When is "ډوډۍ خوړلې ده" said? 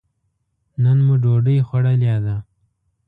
1.23-2.35